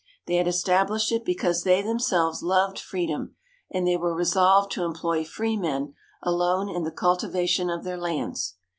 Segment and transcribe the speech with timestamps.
[0.25, 3.35] They had established it because they themselves loved freedom,
[3.69, 5.93] and they were resolved to employ free men
[6.23, 8.55] alone in the cultivation of their lands.